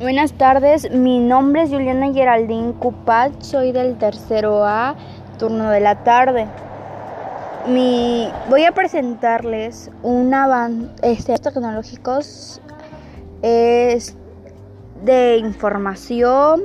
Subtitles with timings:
[0.00, 4.96] Buenas tardes, mi nombre es Juliana Geraldine Cupat, soy del tercero A,
[5.38, 6.46] turno de la tarde.
[7.68, 12.62] Mi, voy a presentarles un avance este, tecnológicos
[13.42, 14.16] es
[15.04, 16.62] de información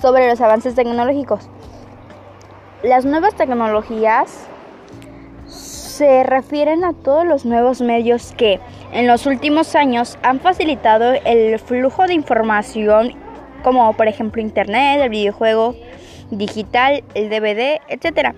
[0.00, 1.46] sobre los avances tecnológicos.
[2.82, 4.46] Las nuevas tecnologías
[5.46, 8.60] se refieren a todos los nuevos medios que
[8.92, 13.14] en los últimos años han facilitado el flujo de información
[13.62, 15.76] como por ejemplo internet, el videojuego
[16.30, 18.34] digital, el DVD, etc.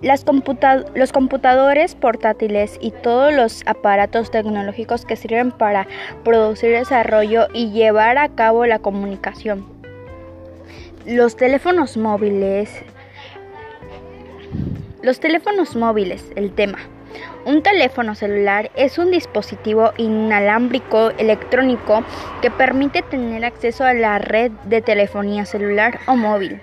[0.00, 5.88] Los computadores portátiles y todos los aparatos tecnológicos que sirven para
[6.24, 9.66] producir desarrollo y llevar a cabo la comunicación.
[11.04, 12.84] Los teléfonos móviles
[15.00, 16.78] los teléfonos móviles, el tema.
[17.44, 22.04] Un teléfono celular es un dispositivo inalámbrico electrónico
[22.42, 26.60] que permite tener acceso a la red de telefonía celular o móvil.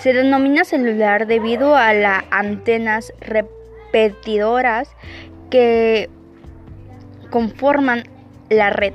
[0.00, 4.88] Se denomina celular debido a las antenas repetidoras
[5.50, 6.10] que
[7.30, 8.04] conforman
[8.48, 8.94] la red,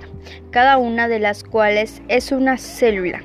[0.52, 3.22] cada una de las cuales es una célula.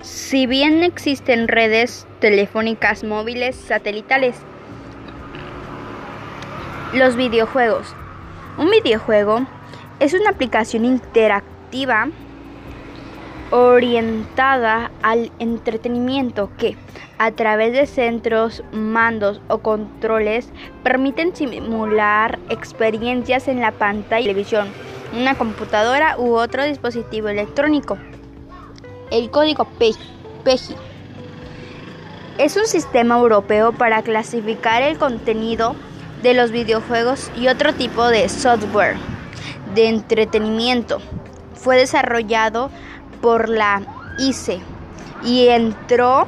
[0.00, 4.36] Si bien existen redes telefónicas móviles satelitales,
[6.92, 7.94] los videojuegos.
[8.56, 9.46] Un videojuego
[10.00, 12.08] es una aplicación interactiva
[13.50, 16.76] orientada al entretenimiento que,
[17.18, 20.50] a través de centros, mandos o controles,
[20.82, 24.68] permiten simular experiencias en la pantalla de televisión,
[25.14, 27.98] una computadora u otro dispositivo electrónico.
[29.10, 30.74] El código PEGI
[32.38, 35.74] es un sistema europeo para clasificar el contenido
[36.22, 38.96] de los videojuegos y otro tipo de software
[39.74, 41.00] de entretenimiento.
[41.54, 42.70] Fue desarrollado
[43.20, 43.82] por la
[44.18, 44.60] ICE
[45.24, 46.26] y entró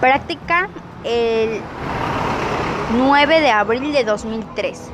[0.00, 0.68] práctica
[1.04, 1.60] el
[2.96, 4.90] 9 de abril de 2003.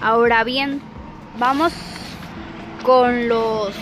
[0.00, 0.82] Ahora bien,
[1.38, 1.72] vamos
[2.82, 3.72] con los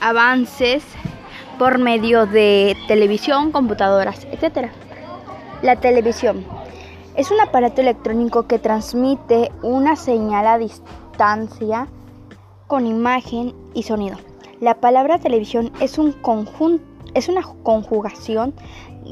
[0.00, 0.84] avances
[1.58, 4.70] por medio de televisión, computadoras, etc.
[5.66, 6.44] La televisión
[7.16, 11.88] es un aparato electrónico que transmite una señal a distancia
[12.68, 14.16] con imagen y sonido.
[14.60, 16.14] La palabra televisión es, un
[17.14, 18.54] es una conjugación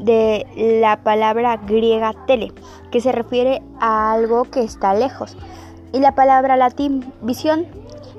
[0.04, 0.47] de
[0.81, 2.53] la palabra griega tele,
[2.93, 5.37] que se refiere a algo que está lejos,
[5.93, 7.66] y la palabra latín visión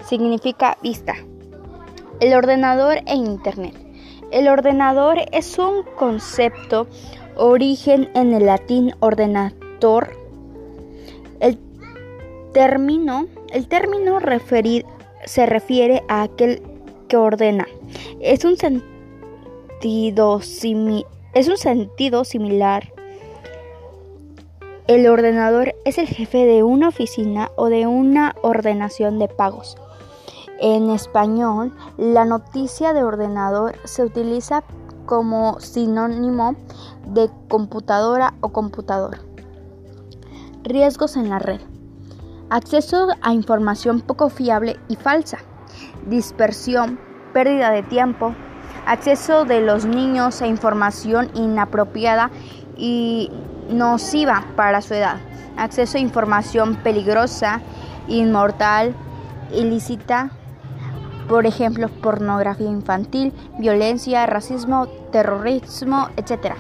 [0.04, 1.14] significa vista
[2.20, 3.76] el ordenador e Internet.
[4.32, 6.88] El ordenador es un concepto
[7.36, 10.10] origen en el latín ordenator.
[11.40, 11.58] El
[12.54, 14.20] término, el término
[15.26, 16.62] se refiere a aquel
[17.08, 17.68] que ordena.
[18.20, 22.92] Es un sentido, es un sentido similar.
[24.88, 29.78] El ordenador es el jefe de una oficina o de una ordenación de pagos.
[30.60, 34.64] En español, la noticia de ordenador se utiliza
[35.06, 36.56] como sinónimo
[37.08, 39.20] de computadora o computador.
[40.64, 41.62] Riesgos en la red.
[42.50, 45.40] Acceso a información poco fiable y falsa.
[46.08, 47.00] Dispersión,
[47.34, 48.36] pérdida de tiempo.
[48.86, 52.30] Acceso de los niños a información inapropiada
[52.78, 53.32] y
[53.70, 55.18] nociva para su edad.
[55.58, 57.62] Acceso a información peligrosa,
[58.08, 58.96] inmortal,
[59.52, 60.32] ilícita
[61.28, 66.56] por ejemplo, pornografía infantil, violencia, racismo, terrorismo, etc.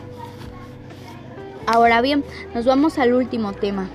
[1.67, 3.87] Ahora bien, nos vamos al último tema,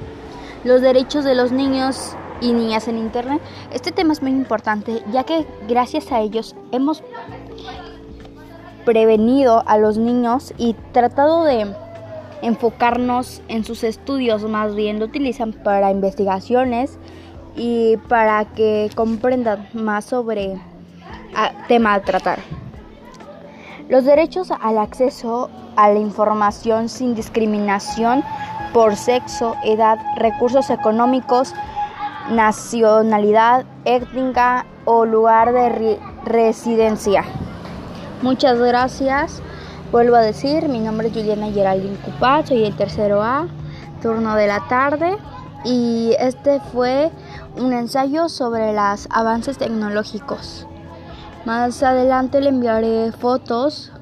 [0.64, 3.40] los derechos de los niños y niñas en Internet.
[3.72, 7.02] Este tema es muy importante ya que gracias a ellos hemos
[8.84, 11.74] prevenido a los niños y tratado de
[12.42, 16.98] enfocarnos en sus estudios, más bien lo utilizan para investigaciones
[17.56, 20.60] y para que comprendan más sobre el
[21.68, 22.38] tema a tratar.
[23.88, 28.22] Los derechos al acceso a la información sin discriminación
[28.72, 31.54] por sexo, edad, recursos económicos,
[32.30, 37.24] nacionalidad, étnica o lugar de residencia.
[38.22, 39.42] Muchas gracias.
[39.90, 43.48] Vuelvo a decir, mi nombre es Juliana Geraldine Cupat, soy el tercero A,
[44.00, 45.16] turno de la tarde
[45.64, 47.10] y este fue
[47.56, 50.66] un ensayo sobre los avances tecnológicos.
[51.44, 53.92] Más adelante le enviaré fotos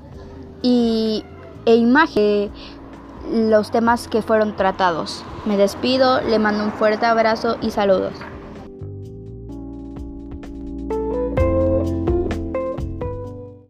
[0.62, 1.25] y,
[1.67, 2.50] e imágenes
[3.31, 5.23] de los temas que fueron tratados.
[5.45, 8.15] Me despido, le mando un fuerte abrazo y saludos.